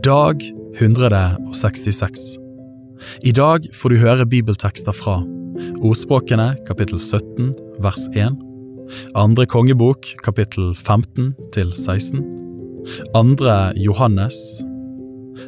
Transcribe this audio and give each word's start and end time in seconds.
Dag 0.00 0.40
166 0.80 2.38
I 3.20 3.32
dag 3.36 3.66
får 3.76 3.92
du 3.92 3.96
høre 4.00 4.24
bibeltekster 4.32 4.96
fra 4.96 5.18
Ordspråkene 5.84 6.54
kapittel 6.64 6.96
17 6.96 7.50
vers 7.84 8.06
1 8.14 8.38
Andre 9.20 9.44
kongebok 9.50 10.08
kapittel 10.24 10.72
15 10.72 11.34
til 11.52 11.74
16 11.76 12.24
Andre 13.12 13.58
Johannes 13.76 14.40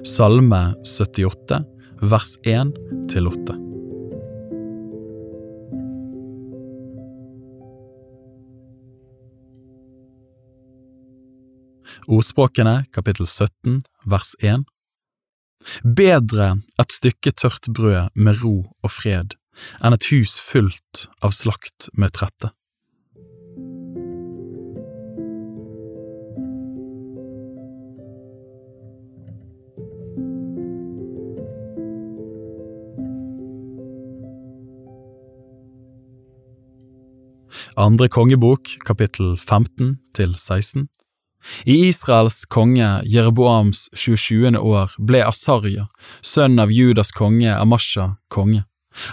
Salme 0.04 0.62
78 0.84 1.64
vers 2.12 2.36
1 2.44 2.76
til 3.08 3.32
8 3.32 3.61
Ordspråkene 12.06 12.84
kapittel 12.92 13.26
17 13.26 13.82
vers 14.06 14.34
1 14.40 14.64
Bedre 15.84 16.48
et 16.80 16.92
stykke 16.92 17.32
tørt 17.38 17.68
brød 17.74 18.10
med 18.14 18.42
ro 18.42 18.56
og 18.82 18.90
fred 18.90 19.36
enn 19.84 19.94
et 19.94 20.08
hus 20.10 20.38
fullt 20.40 21.06
av 21.22 21.34
slakt 21.36 21.90
med 21.92 22.14
trette. 22.16 22.50
Andre 37.76 38.08
kongebok 38.12 38.68
kapittel 38.84 39.36
15 39.38 39.96
til 40.16 40.34
16 40.36 40.88
i 41.64 41.78
Israels 41.88 42.44
konge 42.46 42.88
Jeroboams 43.08 43.88
27. 43.92 44.58
år 44.58 44.94
ble 44.98 45.22
Asarja, 45.26 45.88
sønn 46.22 46.60
av 46.62 46.72
Judas 46.72 47.12
konge 47.14 47.54
Amasha, 47.56 48.16
konge. 48.28 48.64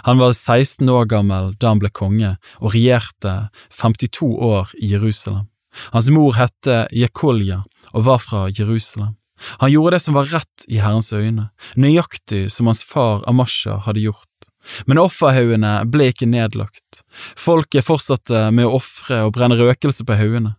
Han 0.04 0.18
var 0.20 0.32
16 0.32 0.88
år 0.88 1.06
gammel 1.08 1.54
da 1.60 1.72
han 1.72 1.80
ble 1.80 1.90
konge, 1.92 2.34
og 2.60 2.74
regjerte 2.74 3.48
52 3.72 4.28
år 4.50 4.74
i 4.76 4.92
Jerusalem. 4.92 5.48
Hans 5.94 6.10
mor 6.12 6.34
hette 6.36 6.84
Jekolja 6.92 7.62
og 7.94 8.04
var 8.06 8.20
fra 8.22 8.48
Jerusalem. 8.50 9.16
Han 9.62 9.72
gjorde 9.72 9.96
det 9.96 10.02
som 10.04 10.16
var 10.18 10.28
rett 10.28 10.66
i 10.68 10.80
Herrens 10.82 11.12
øyne, 11.16 11.48
nøyaktig 11.76 12.50
som 12.52 12.68
hans 12.68 12.82
far 12.84 13.24
Amasha 13.30 13.78
hadde 13.86 14.04
gjort. 14.04 14.26
Men 14.84 15.00
offerhaugene 15.00 15.78
ble 15.88 16.10
ikke 16.12 16.28
nedlagt. 16.28 17.00
Folket 17.38 17.86
fortsatte 17.86 18.50
med 18.52 18.68
å 18.68 18.76
ofre 18.76 19.22
og 19.24 19.32
brenne 19.36 19.56
røkelse 19.56 20.04
på 20.04 20.18
haugene. 20.20 20.58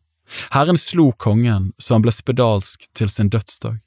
Herren 0.51 0.77
slo 0.77 1.11
kongen 1.11 1.71
så 1.77 1.95
han 1.95 2.05
ble 2.05 2.13
spedalsk 2.15 2.87
til 2.97 3.09
sin 3.09 3.29
dødsdag. 3.29 3.79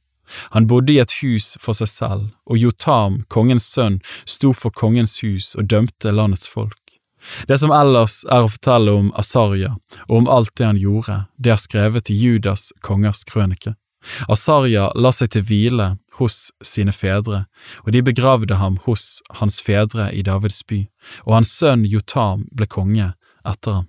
Han 0.56 0.66
bodde 0.66 0.94
i 0.94 1.00
et 1.02 1.12
hus 1.20 1.52
for 1.60 1.76
seg 1.76 1.90
selv, 1.90 2.28
og 2.48 2.56
Jotam, 2.58 3.22
kongens 3.28 3.66
sønn, 3.74 4.00
sto 4.24 4.54
for 4.56 4.72
kongens 4.72 5.18
hus 5.20 5.52
og 5.58 5.68
dømte 5.68 6.14
landets 6.14 6.48
folk. 6.48 6.80
Det 7.48 7.56
som 7.60 7.72
ellers 7.72 8.22
er 8.28 8.44
å 8.44 8.50
fortelle 8.52 8.92
om 8.92 9.12
Asarja 9.16 9.74
og 10.08 10.16
om 10.18 10.28
alt 10.28 10.52
det 10.58 10.66
han 10.68 10.80
gjorde, 10.80 11.24
det 11.40 11.54
er 11.54 11.60
skrevet 11.60 12.10
i 12.12 12.18
Judas 12.20 12.70
kongers 12.84 13.24
krønike. 13.28 13.74
Asarja 14.28 14.90
la 14.94 15.12
seg 15.16 15.32
til 15.32 15.46
hvile 15.48 15.94
hos 16.18 16.50
sine 16.64 16.92
fedre, 16.92 17.46
og 17.84 17.94
de 17.96 18.02
begravde 18.04 18.58
ham 18.60 18.76
hos 18.84 19.22
hans 19.40 19.56
fedre 19.64 20.10
i 20.12 20.22
Davids 20.22 20.60
by, 20.68 20.84
og 21.24 21.38
hans 21.38 21.54
sønn 21.56 21.86
Jotam 21.88 22.44
ble 22.52 22.68
konge 22.68 23.14
etter 23.48 23.80
ham. 23.80 23.88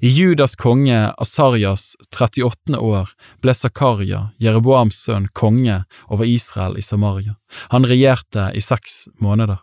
I 0.00 0.08
Judas 0.08 0.56
konge 0.56 1.12
Asarjas 1.18 1.96
38. 2.16 2.78
år 2.78 3.10
ble 3.42 3.54
Zakaria, 3.54 4.28
Jeroboams 4.38 5.02
sønn, 5.04 5.28
konge 5.32 5.82
over 6.08 6.28
Israel 6.28 6.78
i 6.78 6.84
Samaria. 6.84 7.36
Han 7.74 7.86
regjerte 7.88 8.50
i 8.54 8.62
seks 8.62 9.06
måneder. 9.20 9.58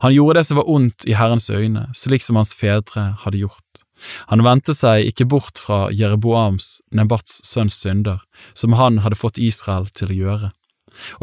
Han 0.00 0.14
gjorde 0.14 0.40
det 0.40 0.44
som 0.46 0.60
var 0.60 0.70
ondt 0.70 1.06
i 1.08 1.16
Herrens 1.18 1.50
øyne, 1.50 1.88
slik 1.94 2.22
som 2.22 2.38
hans 2.38 2.54
fedre 2.54 3.12
hadde 3.24 3.42
gjort. 3.42 3.82
Han 4.30 4.42
vendte 4.42 4.74
seg 4.74 5.06
ikke 5.10 5.28
bort 5.30 5.60
fra 5.62 5.86
Jeroboams, 5.94 6.80
Nebats 6.90 7.40
sønns 7.46 7.78
synder, 7.82 8.22
som 8.54 8.74
han 8.78 9.02
hadde 9.02 9.18
fått 9.18 9.38
Israel 9.38 9.88
til 9.94 10.10
å 10.10 10.18
gjøre. 10.18 10.50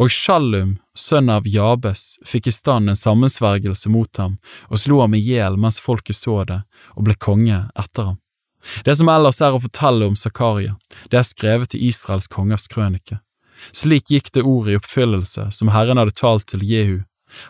Og 0.01 0.09
Shallum, 0.09 0.77
sønn 0.97 1.29
av 1.29 1.47
Jabes, 1.47 2.17
fikk 2.25 2.49
i 2.49 2.53
stand 2.55 2.89
en 2.89 2.97
sammensvergelse 2.97 3.91
mot 3.93 4.17
ham 4.17 4.39
og 4.69 4.81
slo 4.81 5.03
ham 5.03 5.13
i 5.13 5.21
hjel 5.21 5.59
mens 5.61 5.77
folket 5.83 6.17
så 6.17 6.41
det, 6.49 6.63
og 6.95 7.05
ble 7.05 7.15
konge 7.19 7.67
etter 7.77 8.11
ham. 8.11 8.17
Det 8.85 8.95
som 8.99 9.09
ellers 9.11 9.39
er 9.41 9.55
å 9.55 9.61
fortelle 9.63 10.07
om 10.09 10.17
Zakaria, 10.19 10.75
det 11.11 11.21
er 11.21 11.27
skrevet 11.27 11.75
i 11.75 11.85
Israels 11.87 12.27
kongers 12.31 12.67
krønike. 12.71 13.19
Slik 13.75 14.11
gikk 14.11 14.31
det 14.35 14.45
ordet 14.47 14.73
i 14.73 14.79
oppfyllelse 14.79 15.49
som 15.55 15.71
Herren 15.73 15.99
hadde 15.99 16.15
talt 16.15 16.47
til 16.51 16.63
Jehu. 16.63 16.99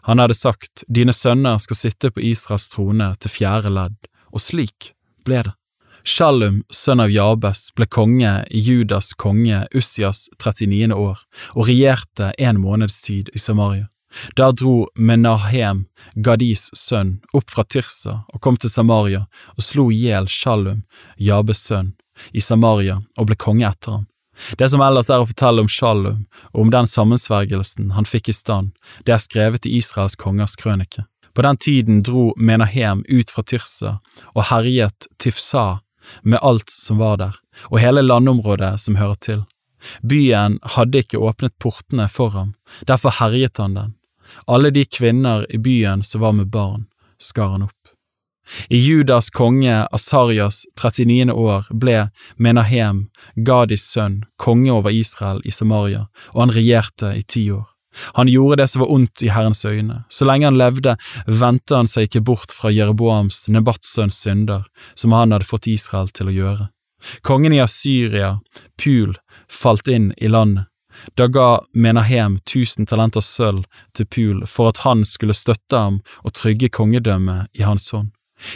Han 0.10 0.20
hadde 0.20 0.36
sagt, 0.36 0.84
dine 0.88 1.14
sønner 1.16 1.60
skal 1.62 1.78
sitte 1.78 2.12
på 2.12 2.24
Israels 2.32 2.68
trone 2.72 3.14
til 3.22 3.32
fjerde 3.32 3.72
ledd, 3.74 3.98
og 4.34 4.44
slik 4.44 4.94
ble 5.26 5.44
det. 5.48 5.56
Shallum, 6.08 6.64
sønn 6.72 7.04
av 7.04 7.12
Jabes, 7.12 7.70
ble 7.76 7.86
konge 7.92 8.32
i 8.50 8.62
Judas 8.64 9.12
konge 9.20 9.66
Ussias 9.76 10.28
39. 10.40 10.96
år 10.96 11.20
og 11.54 11.68
regjerte 11.68 12.32
en 12.40 12.62
måneds 12.64 13.02
tid 13.04 13.30
i 13.36 13.42
Samaria. 13.42 13.90
Da 14.36 14.52
dro 14.52 14.88
Menahem, 14.96 15.86
Gadis 16.16 16.70
sønn, 16.74 17.20
opp 17.34 17.52
fra 17.54 17.64
Tirsa 17.64 18.24
og 18.34 18.42
kom 18.42 18.58
til 18.58 18.72
Samaria 18.72 19.26
og 19.56 19.64
slo 19.64 19.90
i 19.94 20.00
hjel 20.06 20.30
Shalum, 20.32 20.84
Jabes 21.18 21.62
sønn, 21.68 21.94
i 22.34 22.42
Samaria 22.42 23.00
og 23.18 23.30
ble 23.30 23.38
konge 23.40 23.68
etter 23.70 24.00
ham. 24.00 24.08
Det 24.58 24.70
som 24.72 24.82
ellers 24.82 25.10
er 25.12 25.22
å 25.22 25.28
fortelle 25.28 25.62
om 25.62 25.70
Shalum 25.70 26.24
og 26.54 26.62
om 26.64 26.74
den 26.74 26.88
sammensvergelsen 26.88 27.94
han 27.96 28.08
fikk 28.08 28.32
i 28.32 28.36
stand, 28.36 28.72
det 29.06 29.16
er 29.16 29.24
skrevet 29.24 29.68
i 29.68 29.76
Israels 29.78 30.18
kongers 30.20 30.56
krønike. 30.60 31.06
På 31.36 31.46
den 31.46 31.60
tiden 31.62 32.02
dro 32.04 32.32
Menahem 32.38 33.04
ut 33.08 33.30
fra 33.30 33.44
Tirsa 33.46 34.00
og 34.34 34.44
herjet 34.50 35.08
Tifsa 35.22 35.84
med 36.24 36.42
alt 36.42 36.72
som 36.72 36.98
var 36.98 37.20
der, 37.22 37.36
og 37.70 37.82
hele 37.84 38.02
landområdet 38.02 38.80
som 38.82 38.98
hører 38.98 39.20
til. 39.22 39.46
Byen 40.02 40.58
hadde 40.76 41.04
ikke 41.04 41.22
åpnet 41.22 41.54
portene 41.62 42.08
for 42.12 42.34
ham, 42.34 42.56
derfor 42.88 43.14
herjet 43.20 43.62
han 43.62 43.78
den 43.78 43.96
alle 44.48 44.72
de 44.76 44.86
kvinner 44.86 45.46
i 45.50 45.58
byen 45.58 46.04
som 46.04 46.22
var 46.22 46.36
med 46.38 46.52
barn, 46.54 46.86
skar 47.18 47.56
han 47.56 47.68
opp. 47.68 47.76
I 48.70 48.78
Judas 48.78 49.30
konge 49.30 49.88
Asarias 49.92 50.64
39. 50.82 51.32
år 51.32 51.68
ble 51.70 52.10
Menahem, 52.38 53.10
Gadis 53.36 53.86
sønn, 53.92 54.24
konge 54.38 54.72
over 54.74 54.94
Israel 54.94 55.42
i 55.46 55.54
Samaria, 55.54 56.08
og 56.34 56.48
han 56.48 56.56
regjerte 56.56 57.14
i 57.18 57.22
ti 57.22 57.52
år. 57.54 57.68
Han 58.14 58.30
gjorde 58.30 58.62
det 58.62 58.68
som 58.70 58.84
var 58.84 58.92
ondt 58.94 59.24
i 59.26 59.32
Herrens 59.34 59.66
øyne. 59.66 60.04
Så 60.10 60.26
lenge 60.26 60.46
han 60.46 60.58
levde, 60.58 60.96
vendte 61.26 61.76
han 61.76 61.90
seg 61.90 62.08
ikke 62.08 62.22
bort 62.26 62.54
fra 62.54 62.72
Jeroboams, 62.74 63.48
Nebats 63.50 63.94
sønns 63.96 64.22
synder, 64.22 64.66
som 64.94 65.14
han 65.18 65.34
hadde 65.34 65.50
fått 65.50 65.68
Israel 65.68 66.12
til 66.14 66.30
å 66.30 66.36
gjøre. 66.36 66.70
Kongen 67.26 67.56
i 67.56 67.62
Asyria, 67.64 68.40
Pul, 68.82 69.16
falt 69.50 69.88
inn 69.88 70.12
i 70.18 70.30
landet. 70.30 70.69
Da 71.18 71.28
ga 71.28 71.60
Menahem 71.74 72.38
tusen 72.46 72.88
talenter 72.90 73.24
sølv 73.24 73.66
til 73.96 74.08
Pul 74.08 74.46
for 74.48 74.72
at 74.72 74.84
han 74.86 75.06
skulle 75.08 75.38
støtte 75.38 75.78
ham 75.78 76.00
og 76.24 76.34
trygge 76.38 76.70
kongedømmet 76.70 77.50
i 77.54 77.66
hans 77.68 77.90
hånd. 77.96 78.12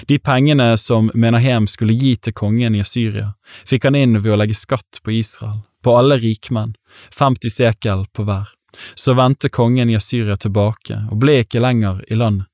De 0.08 0.20
pengene 0.20 0.78
som 0.78 1.12
Menahem 1.14 1.68
skulle 1.68 1.94
gi 1.94 2.16
til 2.16 2.34
kongen 2.34 2.76
i 2.76 2.84
Syria, 2.88 3.34
fikk 3.68 3.90
han 3.90 3.98
inn 4.00 4.16
ved 4.22 4.36
å 4.36 4.40
legge 4.40 4.56
skatt 4.56 5.02
på 5.04 5.12
Israel, 5.20 5.60
på 5.84 5.96
alle 6.00 6.18
rikmenn, 6.22 6.76
50 7.12 7.52
sekel 7.52 8.06
på 8.16 8.24
hver. 8.28 8.48
Så 8.96 9.14
vendte 9.14 9.52
kongen 9.54 9.92
i 9.92 10.00
Syria 10.00 10.38
tilbake 10.40 11.04
og 11.12 11.20
ble 11.22 11.42
ikke 11.44 11.62
lenger 11.62 12.00
i 12.08 12.18
landet. 12.18 12.48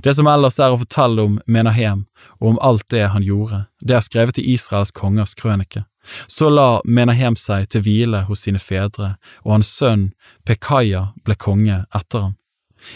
Det 0.00 0.14
som 0.16 0.28
ellers 0.30 0.56
er 0.62 0.72
å 0.72 0.80
fortelle 0.80 1.24
om 1.28 1.40
Menahem 1.46 2.06
og 2.38 2.54
om 2.54 2.60
alt 2.64 2.86
det 2.92 3.08
han 3.12 3.24
gjorde, 3.24 3.66
det 3.84 3.98
er 3.98 4.04
skrevet 4.04 4.40
i 4.40 4.46
Israels 4.54 4.94
kongers 4.96 5.34
krønike. 5.36 5.84
Så 6.26 6.50
la 6.52 6.80
Menahem 6.84 7.36
seg 7.36 7.68
til 7.72 7.84
hvile 7.86 8.24
hos 8.28 8.44
sine 8.44 8.60
fedre, 8.62 9.14
og 9.44 9.58
hans 9.58 9.72
sønn 9.78 10.10
Pekaya 10.46 11.10
ble 11.24 11.36
konge 11.40 11.84
etter 11.94 12.28
ham. 12.28 12.34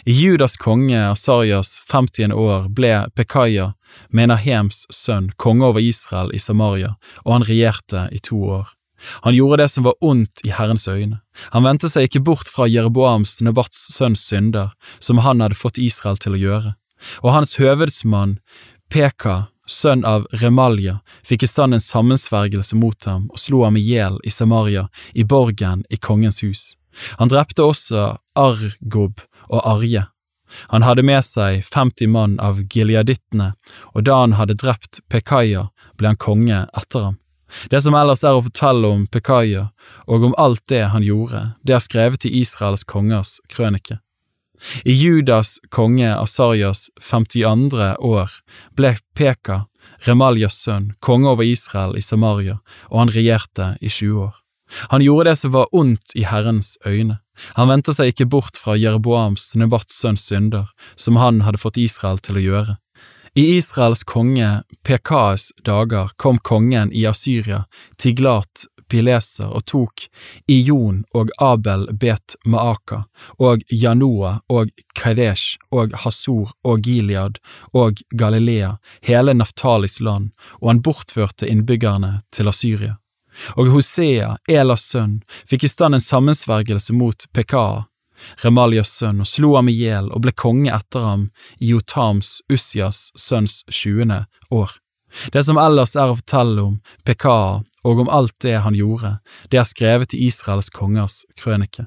I 0.05 0.13
Judas 0.13 0.57
konge 0.61 0.99
Asarias 1.11 1.79
50. 1.91 2.33
år 2.33 2.69
ble 2.69 3.07
Pekaya, 3.17 3.73
Menahems 4.13 4.85
sønn, 4.93 5.31
konge 5.37 5.65
over 5.65 5.81
Israel 5.81 6.35
i 6.35 6.41
Samaria, 6.43 6.97
og 7.25 7.39
han 7.39 7.49
regjerte 7.49 8.09
i 8.13 8.21
to 8.21 8.43
år. 8.61 8.75
Han 9.23 9.35
gjorde 9.35 9.63
det 9.63 9.69
som 9.71 9.87
var 9.87 9.95
ondt 10.05 10.43
i 10.45 10.51
Herrens 10.51 10.89
øyne. 10.89 11.21
Han 11.55 11.65
vendte 11.65 11.89
seg 11.91 12.09
ikke 12.09 12.25
bort 12.27 12.51
fra 12.51 12.67
Jeroboams 12.67 13.39
Nebats 13.47 13.87
sønns 13.95 14.27
synder, 14.27 14.73
som 14.99 15.23
han 15.23 15.41
hadde 15.41 15.59
fått 15.59 15.79
Israel 15.79 16.19
til 16.19 16.35
å 16.35 16.43
gjøre. 16.43 16.75
Og 17.23 17.31
hans 17.33 17.57
høvedsmann, 17.61 18.39
Peka, 18.91 19.49
sønn 19.71 20.05
av 20.09 20.27
Remalja, 20.43 20.99
fikk 21.27 21.45
i 21.45 21.51
stand 21.51 21.77
en 21.77 21.83
sammensvergelse 21.83 22.77
mot 22.77 23.09
ham 23.09 23.29
og 23.33 23.41
slo 23.41 23.65
ham 23.67 23.79
i 23.79 23.85
hjel 23.85 24.19
i 24.25 24.33
Samaria, 24.33 24.89
i 25.15 25.25
borgen 25.25 25.85
i 25.91 25.97
kongens 25.97 26.43
hus. 26.43 26.63
Han 27.21 27.31
drepte 27.31 27.63
også 27.63 28.17
Argob 28.39 29.23
og 29.49 29.61
Arje. 29.63 30.09
Han 30.73 30.83
hadde 30.83 31.05
med 31.05 31.25
seg 31.25 31.63
50 31.67 32.09
mann 32.09 32.39
av 32.41 32.63
gileadittene, 32.73 33.53
og 33.93 34.09
da 34.09 34.23
han 34.23 34.37
hadde 34.41 34.57
drept 34.59 35.03
Pekaya, 35.13 35.69
ble 35.99 36.15
han 36.15 36.21
konge 36.21 36.65
etter 36.77 37.11
ham. 37.11 37.19
Det 37.73 37.81
som 37.81 37.97
ellers 37.97 38.25
er 38.25 38.37
å 38.37 38.45
fortelle 38.45 38.89
om 38.89 39.07
Pekaya 39.09 39.69
og 40.07 40.27
om 40.29 40.35
alt 40.41 40.67
det 40.69 40.85
han 40.93 41.05
gjorde, 41.05 41.53
det 41.65 41.77
er 41.77 41.85
skrevet 41.85 42.27
i 42.29 42.35
Israels 42.41 42.85
kongers 42.85 43.39
krønike. 43.49 44.01
I 44.85 44.93
Judas 44.93 45.59
konge 45.71 46.11
Asarjas 46.15 46.89
52. 47.01 47.95
år 47.99 48.31
ble 48.77 48.97
Peka, 49.15 49.67
Remaljas 50.07 50.59
sønn, 50.63 50.93
konge 51.01 51.31
over 51.31 51.47
Israel 51.47 51.97
i 51.99 52.03
Samaria, 52.03 52.59
og 52.91 53.05
han 53.05 53.15
regjerte 53.15 53.73
i 53.81 53.91
20 53.91 54.29
år. 54.29 54.37
Han 54.93 55.03
gjorde 55.03 55.31
det 55.31 55.39
som 55.41 55.55
var 55.55 55.73
ondt 55.73 56.13
i 56.15 56.27
Herrens 56.29 56.77
øyne. 56.87 57.19
Han 57.57 57.71
vendte 57.71 57.95
seg 57.95 58.13
ikke 58.13 58.29
bort 58.29 58.59
fra 58.61 58.77
Jeroboams, 58.77 59.55
Nebats 59.57 59.97
sønns 59.97 60.27
synder, 60.29 60.69
som 60.97 61.17
han 61.17 61.41
hadde 61.47 61.63
fått 61.63 61.81
Israel 61.81 62.21
til 62.21 62.39
å 62.39 62.45
gjøre. 62.45 62.77
I 63.39 63.45
Israels 63.59 64.03
konge 64.09 64.63
Pekas 64.85 65.53
dager 65.65 66.11
kom 66.17 66.41
kongen 66.43 66.91
i 66.93 67.05
Asyria, 67.07 67.67
Tiglat 67.97 68.67
Pileser, 68.89 69.49
og 69.49 69.65
tok 69.69 70.07
Ijon 70.49 71.03
og 71.15 71.33
Abel 71.43 71.87
Bet 71.93 72.37
Maaka 72.45 73.05
og 73.39 73.65
Janoa 73.71 74.39
og 74.49 74.71
Kadesh 74.99 75.59
og 75.71 75.95
Hasor 76.05 76.55
og 76.65 76.81
Gilead 76.85 77.39
og 77.73 78.01
Galilea, 78.11 78.77
hele 79.03 79.35
Naftalis 79.35 80.01
land, 80.01 80.33
og 80.61 80.73
han 80.73 80.83
bortførte 80.83 81.49
innbyggerne 81.49 82.23
til 82.33 82.49
Asyria. 82.49 82.97
Og 83.55 83.71
Hosea, 83.71 84.37
Elas 84.51 84.89
sønn, 84.91 85.21
fikk 85.47 85.65
i 85.65 85.71
stand 85.71 85.95
en 85.95 86.03
sammensvergelse 86.03 86.97
mot 86.97 87.29
Pekaa, 87.33 87.85
Remalias 88.43 88.91
sønn, 88.99 89.23
og 89.23 89.31
slo 89.31 89.55
ham 89.57 89.71
i 89.71 89.77
hjel 89.79 90.11
og 90.11 90.25
ble 90.25 90.35
konge 90.35 90.73
etter 90.75 91.07
ham 91.07 91.29
i 91.59 91.71
Jotams, 91.73 92.39
Ussias 92.51 93.09
sønns 93.19 93.63
tjuende 93.71 94.25
år. 94.51 94.75
Det 95.33 95.45
som 95.45 95.59
ellers 95.61 95.95
er 95.97 96.13
å 96.13 96.19
fortelle 96.19 96.65
om 96.65 96.81
Pekah 97.09 97.63
og 97.89 98.03
om 98.05 98.11
alt 98.13 98.37
det 98.45 98.59
han 98.65 98.77
gjorde, 98.77 99.19
det 99.51 99.61
er 99.61 99.69
skrevet 99.69 100.15
i 100.15 100.27
Israels 100.29 100.69
kongers 100.75 101.23
krønike. 101.41 101.87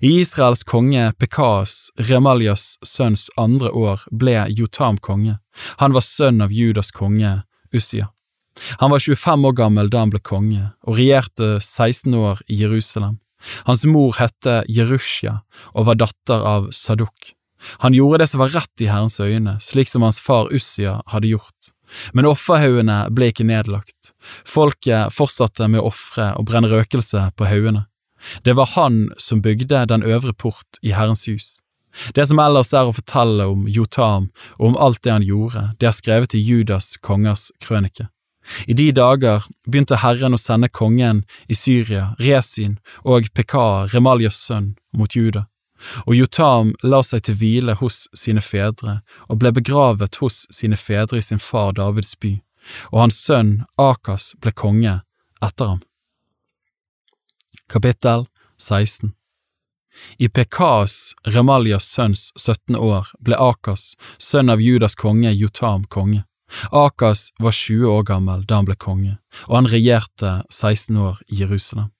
I 0.00 0.20
Israels 0.22 0.64
konge 0.64 1.10
Pekahs, 1.20 1.90
Remaljas 2.00 2.78
sønns 2.84 3.28
andre 3.36 3.70
år, 3.70 4.06
ble 4.10 4.46
Jotam 4.56 4.96
konge. 4.96 5.36
Han 5.82 5.92
var 5.92 6.04
sønn 6.04 6.40
av 6.40 6.52
Judas 6.52 6.90
konge 6.96 7.42
Ussia. 7.74 8.08
Han 8.80 8.90
var 8.90 9.04
25 9.04 9.44
år 9.44 9.52
gammel 9.52 9.92
da 9.92 10.00
han 10.04 10.12
ble 10.14 10.22
konge, 10.24 10.70
og 10.88 10.96
regjerte 10.96 11.58
16 11.60 12.14
år 12.16 12.40
i 12.48 12.62
Jerusalem. 12.62 13.18
Hans 13.68 13.84
mor 13.84 14.16
hette 14.16 14.62
Jerusha 14.72 15.42
og 15.74 15.90
var 15.90 16.00
datter 16.00 16.40
av 16.40 16.70
Sadok. 16.72 17.34
Han 17.84 17.94
gjorde 17.96 18.22
det 18.22 18.30
som 18.30 18.40
var 18.40 18.52
rett 18.54 18.84
i 18.84 18.88
Herrens 18.88 19.20
øyne, 19.20 19.58
slik 19.60 19.90
som 19.90 20.04
hans 20.06 20.20
far 20.20 20.48
Ussia 20.54 21.00
hadde 21.12 21.34
gjort. 21.34 21.72
Men 22.12 22.28
offerhaugene 22.28 23.04
ble 23.14 23.30
ikke 23.32 23.46
nedlagt. 23.46 24.12
Folket 24.46 25.14
fortsatte 25.14 25.68
med 25.70 25.82
å 25.82 25.90
ofre 25.90 26.32
og 26.38 26.48
brenne 26.50 26.70
røkelse 26.72 27.30
på 27.36 27.48
haugene. 27.50 27.86
Det 28.42 28.56
var 28.58 28.72
han 28.74 29.06
som 29.22 29.42
bygde 29.44 29.84
den 29.90 30.02
øvre 30.02 30.32
port 30.34 30.80
i 30.82 30.94
Herrens 30.96 31.26
hus. 31.28 31.60
Det 32.12 32.26
som 32.28 32.40
ellers 32.42 32.72
er 32.76 32.88
å 32.88 32.96
fortelle 32.96 33.46
om 33.48 33.64
Jotam 33.72 34.28
og 34.58 34.66
om 34.72 34.76
alt 34.80 35.02
det 35.04 35.14
han 35.14 35.24
gjorde, 35.24 35.70
det 35.80 35.88
er 35.88 35.96
skrevet 35.96 36.36
i 36.36 36.42
Judas 36.42 36.96
kongers 37.00 37.48
krønike. 37.64 38.10
I 38.66 38.76
de 38.78 38.90
dager 38.94 39.46
begynte 39.66 39.98
Herren 40.02 40.36
å 40.36 40.40
sende 40.40 40.68
kongen 40.70 41.24
i 41.50 41.56
Syria, 41.58 42.12
Resin 42.22 42.76
og 43.02 43.30
Pekar, 43.34 43.88
Remaljas 43.94 44.38
sønn, 44.46 44.74
mot 44.94 45.16
Juda. 45.16 45.46
Og 46.06 46.14
Jotam 46.16 46.72
la 46.82 47.02
seg 47.04 47.26
til 47.26 47.38
hvile 47.40 47.76
hos 47.80 48.06
sine 48.16 48.42
fedre 48.44 49.00
og 49.28 49.40
ble 49.42 49.52
begravet 49.56 50.20
hos 50.22 50.44
sine 50.52 50.78
fedre 50.80 51.20
i 51.20 51.24
sin 51.24 51.42
far 51.42 51.76
Davids 51.76 52.14
by, 52.20 52.36
og 52.92 53.06
hans 53.06 53.20
sønn 53.26 53.58
Akas 53.80 54.32
ble 54.40 54.52
konge 54.52 55.00
etter 55.44 55.74
ham. 55.74 55.82
Kapittel 57.68 58.26
16 58.58 59.12
I 60.18 60.28
Pekas, 60.28 61.14
Remaljas 61.24 61.88
sønns 61.88 62.30
17. 62.36 62.76
år, 62.76 63.10
ble 63.20 63.36
Akas, 63.40 63.94
sønn 64.18 64.52
av 64.52 64.62
Judas 64.62 64.94
konge, 64.94 65.32
Jotam 65.32 65.84
konge. 65.88 66.24
Akas 66.70 67.32
var 67.42 67.52
20 67.52 67.90
år 67.90 68.02
gammel 68.06 68.44
da 68.46 68.60
han 68.60 68.68
ble 68.68 68.76
konge, 68.78 69.16
og 69.48 69.56
han 69.58 69.70
regjerte 69.72 70.42
16 70.50 70.96
år 70.96 71.20
i 71.26 71.40
Jerusalem. 71.42 71.90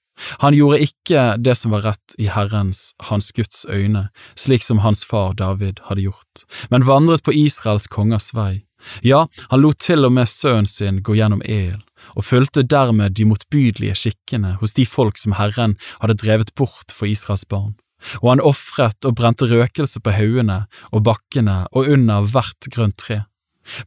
Han 0.43 0.57
gjorde 0.57 0.83
ikke 0.87 1.25
det 1.39 1.57
som 1.59 1.75
var 1.75 1.85
rett 1.91 2.17
i 2.19 2.29
Herrens, 2.33 2.93
hans 3.11 3.33
Guds 3.37 3.65
øyne, 3.69 4.09
slik 4.39 4.65
som 4.65 4.81
hans 4.85 5.05
far 5.05 5.35
David 5.37 5.83
hadde 5.89 6.07
gjort, 6.09 6.47
men 6.71 6.87
vandret 6.89 7.25
på 7.27 7.35
Israels 7.37 7.89
kongers 7.93 8.33
vei. 8.37 8.67
Ja, 9.03 9.27
han 9.51 9.63
lot 9.63 9.81
til 9.83 10.05
og 10.07 10.13
med 10.15 10.29
sønnen 10.31 10.69
sin 10.71 11.01
gå 11.03 11.17
gjennom 11.19 11.43
el, 11.43 11.81
og 12.15 12.27
fulgte 12.29 12.63
dermed 12.63 13.17
de 13.17 13.27
motbydelige 13.29 13.97
skikkene 13.99 14.57
hos 14.61 14.77
de 14.77 14.87
folk 14.87 15.19
som 15.19 15.37
Herren 15.41 15.77
hadde 16.01 16.19
drevet 16.23 16.55
bort 16.55 16.93
for 16.95 17.09
Israels 17.11 17.47
barn. 17.49 17.75
Og 18.21 18.35
han 18.35 18.45
ofret 18.45 19.09
og 19.09 19.17
brente 19.19 19.49
røkelse 19.49 20.03
på 20.05 20.13
haugene 20.13 20.67
og 20.93 21.07
bakkene 21.09 21.65
og 21.73 21.89
under 21.97 22.29
hvert 22.29 22.69
grønt 22.73 22.99
tre. 23.01 23.23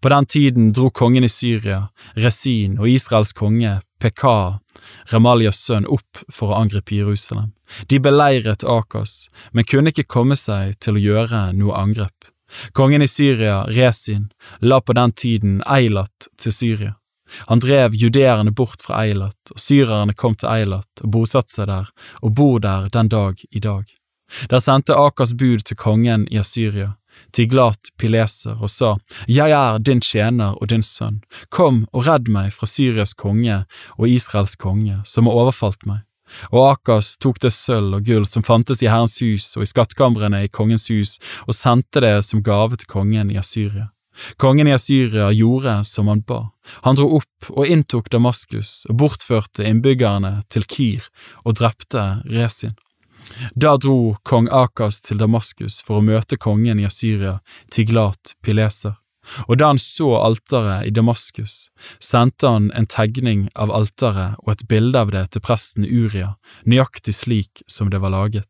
På 0.02 0.10
den 0.12 0.26
tiden 0.26 0.72
dro 0.76 0.90
kongen 0.90 1.24
i 1.24 1.32
Syria, 1.32 1.86
Resin 2.18 2.80
og 2.82 2.90
Israels 2.90 3.32
konge, 3.34 3.78
Pekah, 4.00 4.60
Remaljas 5.12 5.60
sønn, 5.66 5.88
opp 5.88 6.22
for 6.32 6.54
å 6.54 6.60
angripe 6.62 6.96
Jerusalem. 6.96 7.52
De 7.92 8.00
beleiret 8.00 8.64
Akas, 8.64 9.28
men 9.52 9.68
kunne 9.68 9.94
ikke 9.94 10.08
komme 10.08 10.38
seg 10.40 10.78
til 10.84 10.98
å 10.98 11.04
gjøre 11.04 11.50
noe 11.58 11.76
angrep. 11.78 12.32
Kongen 12.74 13.04
i 13.06 13.08
Syria, 13.08 13.64
Resin, 13.70 14.30
la 14.60 14.80
på 14.82 14.96
den 14.98 15.12
tiden 15.12 15.60
Eilat 15.70 16.30
til 16.40 16.56
Syria. 16.56 16.96
Han 17.46 17.62
drev 17.62 17.94
judeerne 17.94 18.52
bort 18.52 18.82
fra 18.82 19.04
Eilat, 19.04 19.52
og 19.54 19.62
syrerne 19.62 20.16
kom 20.18 20.36
til 20.36 20.50
Eilat 20.50 21.04
og 21.04 21.12
bosatte 21.14 21.54
seg 21.54 21.70
der, 21.70 21.92
og 22.26 22.34
bor 22.40 22.58
der 22.64 22.90
den 22.94 23.12
dag 23.12 23.44
i 23.52 23.62
dag. 23.62 23.86
Der 24.50 24.62
sendte 24.62 24.98
Akas 24.98 25.34
bud 25.38 25.66
til 25.66 25.78
kongen 25.78 26.28
i 26.32 26.40
Asyria, 26.42 26.96
Tiglat 27.36 27.92
Pileser 27.98 28.58
og 28.60 28.70
sa, 28.70 28.98
Jeg 29.28 29.52
er 29.52 29.80
din 29.80 30.02
tjener 30.02 30.58
og 30.60 30.70
din 30.70 30.84
sønn, 30.84 31.22
kom 31.50 31.86
og 31.94 32.08
redd 32.08 32.30
meg 32.30 32.54
fra 32.54 32.70
Syrias 32.70 33.14
konge 33.14 33.64
og 33.98 34.08
Israels 34.08 34.56
konge, 34.56 35.02
som 35.06 35.28
har 35.28 35.44
overfalt 35.44 35.86
meg. 35.86 36.06
Og 36.54 36.74
Akas 36.74 37.16
tok 37.18 37.40
det 37.44 37.52
sølv 37.56 38.00
og 38.00 38.06
gull 38.06 38.26
som 38.30 38.46
fantes 38.46 38.84
i 38.84 38.90
Herrens 38.90 39.18
hus 39.24 39.52
og 39.58 39.66
i 39.66 39.70
skattkamrene 39.70 40.44
i 40.46 40.52
kongens 40.52 40.90
hus, 40.92 41.18
og 41.48 41.58
sendte 41.58 42.04
det 42.06 42.20
som 42.28 42.44
gave 42.46 42.78
til 42.78 42.90
kongen 42.90 43.32
i 43.34 43.40
Asyria. 43.40 43.90
Kongen 44.38 44.68
i 44.68 44.76
Asyria 44.76 45.30
gjorde 45.32 45.80
som 45.88 46.10
han 46.12 46.22
ba. 46.28 46.50
Han 46.84 46.98
dro 47.00 47.08
opp 47.20 47.50
og 47.54 47.70
inntok 47.72 48.10
Damaskus 48.12 48.84
og 48.90 49.00
bortførte 49.02 49.66
innbyggerne 49.66 50.42
til 50.52 50.68
Kir 50.68 51.08
og 51.46 51.56
drepte 51.62 52.22
Resin. 52.28 52.76
Da 53.56 53.76
dro 53.78 54.16
kong 54.24 54.50
Akas 54.52 55.02
til 55.06 55.20
Damaskus 55.22 55.82
for 55.86 56.00
å 56.00 56.06
møte 56.06 56.38
kongen 56.38 56.82
i 56.82 56.88
Asyria, 56.88 57.40
Tiglat 57.72 58.36
Pileser, 58.46 58.98
og 59.48 59.60
da 59.60 59.70
han 59.72 59.80
så 59.82 60.14
alteret 60.18 60.88
i 60.88 60.94
Damaskus, 60.96 61.70
sendte 62.02 62.50
han 62.50 62.70
en 62.78 62.88
tegning 62.90 63.48
av 63.56 63.72
alteret 63.76 64.40
og 64.44 64.54
et 64.54 64.66
bilde 64.72 65.00
av 65.00 65.14
det 65.14 65.26
til 65.36 65.44
presten 65.46 65.86
Uria, 65.86 66.34
nøyaktig 66.66 67.16
slik 67.16 67.64
som 67.68 67.92
det 67.94 68.02
var 68.04 68.16
laget. 68.16 68.50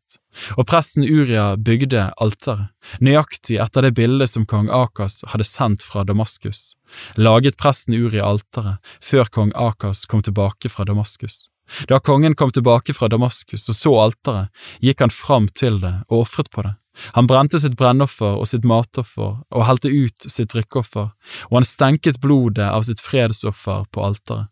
Og 0.56 0.66
presten 0.70 1.04
Uria 1.04 1.56
bygde 1.58 2.08
alteret, 2.22 2.70
nøyaktig 3.02 3.58
etter 3.62 3.86
det 3.86 3.96
bildet 3.98 4.30
som 4.30 4.46
kong 4.48 4.70
Akas 4.72 5.20
hadde 5.32 5.48
sendt 5.48 5.84
fra 5.84 6.06
Damaskus. 6.06 6.76
Laget 7.18 7.58
presten 7.60 7.98
Uria 7.98 8.24
alteret 8.26 8.94
før 9.04 9.30
kong 9.30 9.54
Akas 9.58 10.06
kom 10.06 10.22
tilbake 10.22 10.70
fra 10.70 10.86
Damaskus. 10.88 11.49
Da 11.88 12.00
kongen 12.00 12.34
kom 12.34 12.52
tilbake 12.52 12.94
fra 12.96 13.08
Damaskus 13.08 13.68
og 13.70 13.76
så 13.76 13.94
alteret, 14.04 14.50
gikk 14.84 15.04
han 15.04 15.14
fram 15.14 15.48
til 15.48 15.80
det 15.82 15.96
og 16.08 16.24
ofret 16.24 16.50
på 16.54 16.66
det. 16.66 16.74
Han 17.14 17.28
brente 17.30 17.60
sitt 17.62 17.76
brennoffer 17.78 18.36
og 18.36 18.48
sitt 18.50 18.66
matoffer 18.66 19.38
og 19.40 19.66
helte 19.68 19.88
ut 19.88 20.26
sitt 20.26 20.50
drikkeoffer, 20.52 21.12
og 21.48 21.54
han 21.56 21.66
stenket 21.66 22.20
blodet 22.20 22.66
av 22.66 22.84
sitt 22.88 23.00
fredsoffer 23.00 23.86
på 23.94 24.04
alteret. 24.04 24.50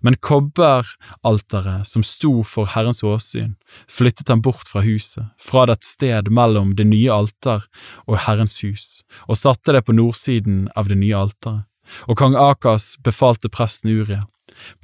Men 0.00 0.16
kobberalteret 0.24 1.84
som 1.84 2.04
sto 2.06 2.40
for 2.48 2.72
Herrens 2.72 3.02
åsyn, 3.04 3.56
flyttet 3.92 4.30
han 4.32 4.40
bort 4.44 4.68
fra 4.72 4.80
huset, 4.86 5.28
fra 5.36 5.66
det 5.68 5.82
sted 5.84 6.30
mellom 6.32 6.74
det 6.78 6.88
nye 6.88 7.12
alter 7.12 7.66
og 8.06 8.22
Herrens 8.24 8.56
hus, 8.64 9.02
og 9.28 9.36
satte 9.36 9.76
det 9.76 9.84
på 9.84 9.96
nordsiden 9.96 10.70
av 10.76 10.88
det 10.88 10.96
nye 11.02 11.18
alteret. 11.26 11.66
Og 12.10 12.18
kong 12.18 12.34
Akas 12.34 12.96
befalte 13.04 13.52
presten 13.52 13.92
Uria, 13.92 14.24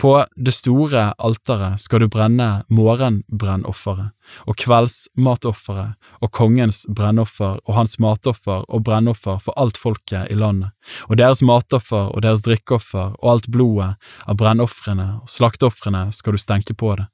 på 0.00 0.14
det 0.37 0.55
store 0.55 1.12
alteret 1.19 1.81
skal 1.81 2.02
du 2.02 2.09
brenne 2.12 2.49
morgenbrennofferet 2.73 4.12
og 4.49 4.59
kveldsmatofferet 4.61 6.23
og 6.23 6.33
kongens 6.35 6.83
brennoffer 6.88 7.59
og 7.64 7.75
hans 7.76 7.99
matoffer 8.02 8.64
og 8.69 8.85
brennoffer 8.87 9.41
for 9.43 9.57
alt 9.61 9.81
folket 9.81 10.31
i 10.31 10.38
landet, 10.38 10.71
og 11.09 11.19
deres 11.21 11.43
matoffer 11.43 12.12
og 12.12 12.23
deres 12.25 12.45
drikkeoffer 12.47 13.17
og 13.19 13.33
alt 13.35 13.50
blodet 13.52 13.95
av 14.26 14.38
brennofrene 14.38 15.09
og 15.23 15.31
slakteofrene 15.31 16.09
skal 16.14 16.37
du 16.37 16.43
stenke 16.43 16.76
på 16.79 16.95
det. 16.99 17.09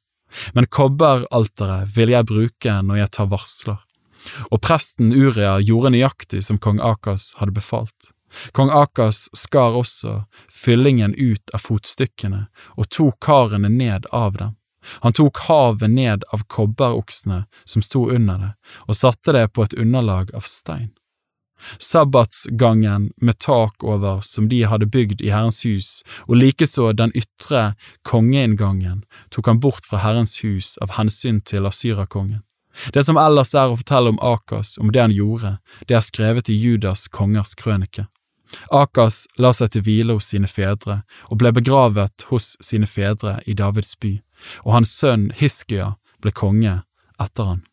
Men 0.53 0.69
kobberalteret 0.69 1.88
vil 1.97 2.12
jeg 2.12 2.29
bruke 2.29 2.81
når 2.85 3.03
jeg 3.03 3.12
tar 3.17 3.31
varsler. 3.33 3.79
Og 4.53 4.61
presten 4.61 5.15
Uria 5.15 5.57
gjorde 5.65 5.95
nøyaktig 5.95 6.43
som 6.45 6.59
kong 6.61 6.83
Akas 6.85 7.31
hadde 7.38 7.55
befalt. 7.57 8.12
Kong 8.52 8.70
Akas 8.70 9.28
skar 9.32 9.76
også 9.78 10.23
fyllingen 10.52 11.14
ut 11.14 11.50
av 11.54 11.64
fotstykkene 11.64 12.47
og 12.76 12.88
tok 12.94 13.18
karene 13.25 13.70
ned 13.73 14.08
av 14.12 14.37
dem. 14.37 14.54
Han 15.00 15.12
tok 15.12 15.38
havet 15.49 15.90
ned 15.90 16.25
av 16.32 16.44
kobberoksene 16.47 17.44
som 17.64 17.82
sto 17.82 18.08
under 18.11 18.38
det, 18.38 18.52
og 18.87 18.97
satte 18.97 19.35
det 19.37 19.49
på 19.52 19.66
et 19.66 19.75
underlag 19.75 20.32
av 20.35 20.47
stein. 20.49 20.90
Sabbatsgangen 21.78 23.11
med 23.16 23.38
tak 23.38 23.85
over 23.85 24.20
som 24.20 24.49
de 24.49 24.62
hadde 24.62 24.87
bygd 24.87 25.23
i 25.23 25.32
Herrens 25.35 25.64
hus, 25.66 26.02
og 26.28 26.38
likeså 26.38 26.92
den 26.92 27.12
ytre 27.18 27.73
kongeinngangen, 28.06 29.02
tok 29.35 29.50
han 29.50 29.61
bort 29.61 29.88
fra 29.90 30.04
Herrens 30.04 30.38
hus 30.44 30.76
av 30.78 30.94
hensyn 31.00 31.40
til 31.42 31.66
Asyrakongen. 31.66 32.44
Det 32.94 33.02
som 33.02 33.18
ellers 33.18 33.50
er 33.58 33.73
å 33.73 33.78
fortelle 33.80 34.12
om 34.14 34.20
Akas, 34.23 34.76
om 34.78 34.92
det 34.94 35.02
han 35.02 35.14
gjorde, 35.14 35.56
det 35.90 35.99
er 35.99 36.04
skrevet 36.06 36.50
i 36.52 36.54
Judas 36.54 37.08
kongers 37.11 37.56
krønike. 37.58 38.06
Akas 38.73 39.26
la 39.38 39.52
seg 39.57 39.73
til 39.75 39.85
hvile 39.87 40.19
hos 40.19 40.31
sine 40.33 40.49
fedre 40.50 41.02
og 41.28 41.40
ble 41.40 41.52
begravet 41.57 42.28
hos 42.33 42.55
sine 42.64 42.88
fedre 42.88 43.38
i 43.47 43.57
Davids 43.59 43.95
by, 43.97 44.19
og 44.64 44.78
hans 44.78 44.95
sønn 45.00 45.31
Hiskia 45.38 45.95
ble 46.23 46.35
konge 46.35 46.81
etter 47.21 47.52
han. 47.55 47.64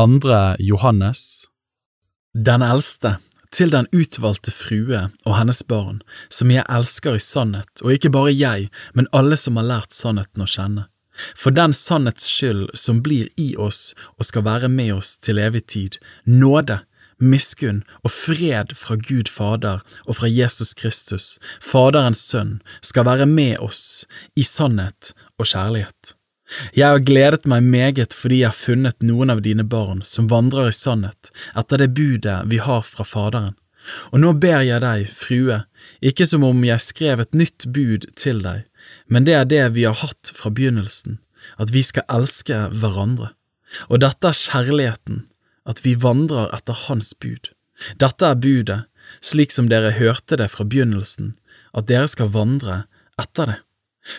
Andre 0.00 0.56
Johannes 0.58 1.46
Den 2.32 2.62
eldste 2.62 3.18
til 3.54 3.72
den 3.72 3.88
utvalgte 3.92 4.52
frue 4.54 5.06
og 5.26 5.34
hennes 5.36 5.62
barn, 5.66 6.00
som 6.30 6.52
jeg 6.54 6.66
elsker 6.68 7.18
i 7.18 7.22
sannhet, 7.22 7.82
og 7.82 7.94
ikke 7.94 8.12
bare 8.14 8.34
jeg, 8.34 8.68
men 8.94 9.10
alle 9.12 9.38
som 9.40 9.58
har 9.60 9.68
lært 9.68 9.96
sannheten 9.96 10.44
å 10.44 10.48
kjenne. 10.50 10.86
For 11.36 11.52
den 11.52 11.74
sannhets 11.76 12.28
skyld 12.30 12.70
som 12.78 13.02
blir 13.04 13.28
i 13.36 13.52
oss 13.58 13.90
og 14.16 14.28
skal 14.28 14.46
være 14.46 14.70
med 14.72 14.94
oss 14.94 15.16
til 15.18 15.40
evig 15.42 15.66
tid, 15.74 15.98
nåde, 16.24 16.80
miskunn 17.20 17.82
og 18.00 18.14
fred 18.14 18.72
fra 18.78 18.96
Gud 18.96 19.28
Fader 19.28 19.82
og 20.06 20.16
fra 20.16 20.30
Jesus 20.30 20.72
Kristus, 20.74 21.34
Faderens 21.60 22.22
Sønn, 22.30 22.60
skal 22.80 23.04
være 23.10 23.28
med 23.28 23.58
oss 23.60 24.06
i 24.36 24.46
sannhet 24.46 25.12
og 25.36 25.50
kjærlighet. 25.52 26.14
Jeg 26.74 26.86
har 26.88 27.04
gledet 27.06 27.46
meg 27.50 27.62
meget 27.62 28.14
fordi 28.16 28.42
jeg 28.42 28.50
har 28.50 28.58
funnet 28.58 29.06
noen 29.06 29.30
av 29.30 29.42
dine 29.44 29.64
barn 29.64 30.02
som 30.06 30.30
vandrer 30.30 30.70
i 30.70 30.76
sannhet 30.76 31.30
etter 31.58 31.82
det 31.82 31.92
budet 31.94 32.40
vi 32.50 32.58
har 32.62 32.82
fra 32.86 33.06
Faderen. 33.06 33.56
Og 34.12 34.20
nå 34.20 34.32
ber 34.42 34.60
jeg 34.66 34.82
deg, 34.84 35.08
frue, 35.08 35.62
ikke 36.04 36.26
som 36.28 36.44
om 36.44 36.64
jeg 36.66 36.84
skrev 36.84 37.22
et 37.22 37.36
nytt 37.36 37.66
bud 37.72 38.06
til 38.18 38.42
deg, 38.44 38.66
men 39.08 39.24
det 39.24 39.36
er 39.38 39.48
det 39.48 39.62
vi 39.76 39.86
har 39.88 39.96
hatt 40.02 40.32
fra 40.36 40.52
begynnelsen, 40.52 41.18
at 41.56 41.72
vi 41.72 41.82
skal 41.86 42.06
elske 42.12 42.66
hverandre. 42.74 43.32
Og 43.88 44.02
dette 44.04 44.28
er 44.28 44.36
kjærligheten, 44.36 45.24
at 45.64 45.80
vi 45.86 45.94
vandrer 45.94 46.50
etter 46.56 46.76
Hans 46.86 47.14
bud. 47.14 47.52
Dette 48.02 48.26
er 48.26 48.36
budet, 48.36 48.82
slik 49.24 49.54
som 49.54 49.70
dere 49.70 49.94
hørte 49.96 50.36
det 50.36 50.50
fra 50.52 50.66
begynnelsen, 50.66 51.32
at 51.72 51.88
dere 51.88 52.08
skal 52.10 52.32
vandre 52.34 52.84
etter 53.20 53.54
det. 53.54 53.58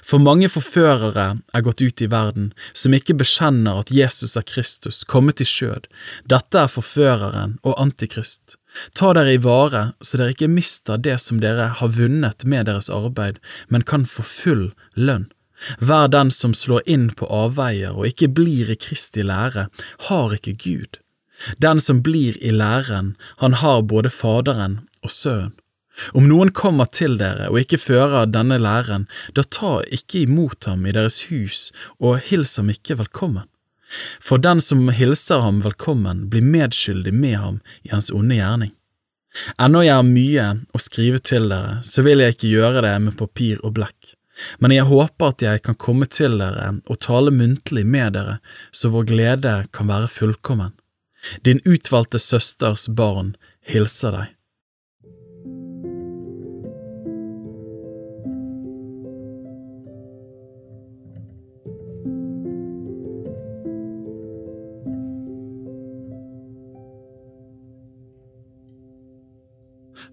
For 0.03 0.21
mange 0.23 0.49
forførere 0.51 1.27
er 1.53 1.65
gått 1.65 1.81
ut 1.81 2.01
i 2.01 2.09
verden 2.11 2.51
som 2.73 2.95
ikke 2.95 3.17
bekjenner 3.19 3.81
at 3.81 3.91
Jesus 3.93 4.37
er 4.39 4.47
Kristus, 4.47 5.03
kommet 5.03 5.43
i 5.43 5.47
skjød. 5.47 5.87
Dette 6.31 6.63
er 6.63 6.71
forføreren 6.71 7.57
og 7.63 7.77
antikrist. 7.81 8.57
Ta 8.95 9.11
dere 9.17 9.35
i 9.35 9.41
vare 9.41 9.91
så 9.99 10.19
dere 10.19 10.35
ikke 10.35 10.51
mister 10.51 10.97
det 10.97 11.17
som 11.19 11.41
dere 11.43 11.67
har 11.81 11.93
vunnet 11.97 12.45
med 12.47 12.69
deres 12.69 12.89
arbeid, 12.89 13.39
men 13.67 13.87
kan 13.87 14.07
få 14.07 14.23
full 14.23 14.65
lønn. 14.95 15.27
Vær 15.77 16.07
den 16.09 16.31
som 16.33 16.55
slår 16.57 16.87
inn 16.89 17.09
på 17.13 17.27
avveier 17.29 17.93
og 17.93 18.07
ikke 18.09 18.31
blir 18.33 18.71
i 18.71 18.79
Kristi 18.79 19.25
lære, 19.27 19.67
har 20.07 20.37
ikke 20.37 20.57
Gud. 20.57 21.01
Den 21.61 21.81
som 21.81 22.01
blir 22.05 22.37
i 22.41 22.53
læren, 22.53 23.15
han 23.37 23.53
har 23.61 23.81
både 23.81 24.09
Faderen 24.09 24.81
og 25.01 25.11
Sønnen. 25.11 25.60
Om 26.17 26.27
noen 26.29 26.51
kommer 26.55 26.87
til 26.89 27.17
dere 27.19 27.49
og 27.51 27.59
ikke 27.61 27.79
fører 27.81 28.29
denne 28.31 28.57
læren, 28.61 29.07
da 29.35 29.43
ta 29.43 29.79
ikke 29.91 30.23
imot 30.25 30.65
ham 30.69 30.85
i 30.87 30.93
deres 30.95 31.25
hus 31.29 31.69
og 31.99 32.21
hils 32.29 32.57
ham 32.57 32.71
ikke 32.73 32.97
velkommen. 33.03 33.47
For 34.23 34.39
den 34.39 34.61
som 34.63 34.87
hilser 34.95 35.43
ham 35.43 35.59
velkommen, 35.65 36.29
blir 36.31 36.45
medskyldig 36.47 37.13
med 37.13 37.37
ham 37.37 37.59
i 37.83 37.91
hans 37.91 38.11
onde 38.15 38.39
gjerning. 38.39 38.71
Ennå 39.59 39.83
jeg 39.83 39.95
har 39.95 40.07
mye 40.07 40.47
å 40.75 40.79
skrive 40.81 41.19
til 41.23 41.51
dere, 41.51 41.79
så 41.83 42.03
vil 42.03 42.23
jeg 42.23 42.35
ikke 42.35 42.51
gjøre 42.51 42.83
det 42.87 42.95
med 43.03 43.17
papir 43.19 43.61
og 43.63 43.75
blekk, 43.77 44.15
men 44.59 44.73
jeg 44.75 44.87
håper 44.89 45.31
at 45.31 45.43
jeg 45.45 45.63
kan 45.67 45.77
komme 45.79 46.07
til 46.11 46.37
dere 46.41 46.73
og 46.87 46.99
tale 47.03 47.33
muntlig 47.35 47.85
med 47.87 48.15
dere, 48.17 48.39
så 48.71 48.91
vår 48.91 49.07
glede 49.11 49.55
kan 49.75 49.91
være 49.91 50.11
fullkommen. 50.11 50.73
Din 51.45 51.61
utvalgte 51.67 52.19
søsters 52.19 52.87
barn 52.89 53.35
hilser 53.67 54.17
deg. 54.17 54.29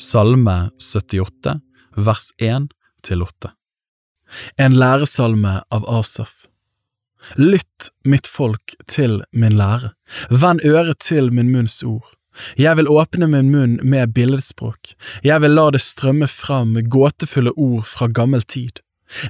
Salme 0.09 0.71
78, 0.79 1.59
vers 1.97 2.31
1 2.39 2.71
til 3.05 3.23
8. 3.27 3.51
En 4.57 4.77
læresalme 4.81 5.59
av 5.75 5.85
Asaf. 5.99 6.47
Lytt, 7.37 7.91
mitt 8.09 8.31
folk, 8.31 8.73
til 8.89 9.19
min 9.37 9.59
lære, 9.59 9.91
vend 10.31 10.65
øret 10.65 11.03
til 11.05 11.29
min 11.35 11.51
munns 11.53 11.83
ord. 11.85 12.09
Jeg 12.57 12.79
vil 12.81 12.89
åpne 12.89 13.29
min 13.29 13.53
munn 13.53 13.77
med 13.85 14.15
billedspråk, 14.17 14.95
jeg 15.29 15.45
vil 15.45 15.59
la 15.59 15.69
det 15.77 15.85
strømme 15.85 16.31
fram 16.31 16.79
gåtefulle 16.89 17.53
ord 17.59 17.85
fra 17.85 18.09
gammel 18.09 18.47
tid. 18.49 18.81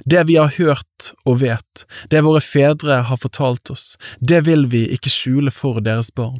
Det 0.05 0.29
vi 0.31 0.39
har 0.39 0.55
hørt 0.61 1.11
og 1.25 1.41
vet, 1.43 1.87
det 2.07 2.23
våre 2.23 2.39
fedre 2.45 3.03
har 3.09 3.19
fortalt 3.19 3.73
oss, 3.73 3.97
det 4.21 4.45
vil 4.47 4.69
vi 4.71 4.85
ikke 4.95 5.11
skjule 5.11 5.51
for 5.51 5.83
deres 5.83 6.13
barn. 6.15 6.39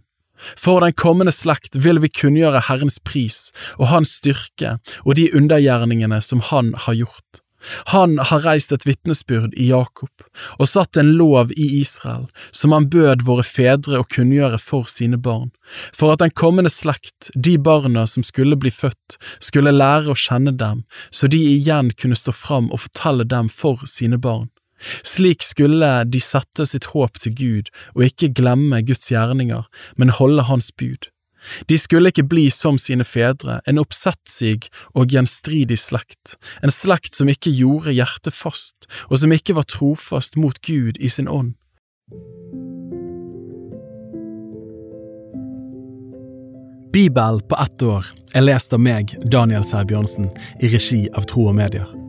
For 0.58 0.84
den 0.84 0.96
kommende 0.98 1.34
slekt 1.36 1.78
vil 1.84 2.02
vi 2.04 2.12
kunngjøre 2.22 2.66
Herrens 2.70 3.00
pris 3.04 3.50
og 3.78 3.90
Hans 3.94 4.18
styrke 4.22 4.78
og 5.06 5.16
de 5.20 5.30
undergjerningene 5.36 6.22
som 6.24 6.44
Han 6.52 6.74
har 6.88 7.00
gjort. 7.04 7.44
Han 7.92 8.18
har 8.20 8.46
reist 8.46 8.72
et 8.72 8.86
vitnesbyrd 8.88 9.56
i 9.60 9.70
Jakob 9.70 10.24
og 10.58 10.70
satt 10.70 10.98
en 11.00 11.12
lov 11.20 11.52
i 11.52 11.68
Israel 11.82 12.28
som 12.56 12.72
han 12.76 12.88
bød 12.92 13.26
våre 13.28 13.44
fedre 13.44 14.00
å 14.00 14.08
kunngjøre 14.08 14.60
for 14.64 14.88
sine 14.92 15.20
barn, 15.20 15.50
for 15.92 16.14
at 16.14 16.24
den 16.24 16.32
kommende 16.32 16.72
slekt, 16.72 17.32
de 17.36 17.58
barna 17.60 18.06
som 18.08 18.24
skulle 18.24 18.58
bli 18.60 18.72
født, 18.72 19.18
skulle 19.44 19.76
lære 19.76 20.14
å 20.14 20.20
kjenne 20.20 20.56
dem, 20.56 20.86
så 21.12 21.28
de 21.28 21.42
igjen 21.58 21.92
kunne 22.00 22.20
stå 22.20 22.36
fram 22.36 22.72
og 22.72 22.86
fortelle 22.86 23.28
dem 23.28 23.52
for 23.52 23.84
sine 23.90 24.22
barn. 24.22 24.48
Slik 25.04 25.44
skulle 25.46 25.92
de 26.06 26.22
sette 26.24 26.66
sitt 26.70 26.92
håp 26.94 27.20
til 27.20 27.36
Gud 27.36 27.72
og 27.96 28.06
ikke 28.10 28.34
glemme 28.36 28.82
Guds 28.88 29.12
gjerninger, 29.12 29.66
men 29.98 30.16
holde 30.20 30.48
Hans 30.50 30.72
bud. 30.72 31.10
De 31.68 31.78
skulle 31.78 32.12
ikke 32.12 32.28
bli 32.28 32.50
som 32.52 32.78
sine 32.82 33.06
fedre, 33.08 33.60
en 33.68 33.80
oppsettsig 33.80 34.68
og 34.92 35.14
gjenstridig 35.14 35.78
slekt, 35.80 36.36
en 36.64 36.74
slekt 36.74 37.16
som 37.16 37.32
ikke 37.32 37.54
gjorde 37.56 37.96
hjertet 37.96 38.36
fast, 38.36 38.90
og 39.08 39.22
som 39.22 39.32
ikke 39.32 39.56
var 39.56 39.70
trofast 39.70 40.36
mot 40.36 40.60
Gud 40.66 41.00
i 41.00 41.08
sin 41.08 41.32
ånd. 41.32 41.56
Bibel 46.90 47.42
på 47.42 47.56
ett 47.64 47.84
år 47.86 48.06
er 48.34 48.42
lest 48.48 48.74
av 48.74 48.82
meg, 48.82 49.14
Daniel 49.30 49.64
Sæbjørnsen, 49.64 50.32
i 50.60 50.74
regi 50.74 51.06
av 51.14 51.30
Tro 51.30 51.46
og 51.52 51.60
Medier. 51.62 52.09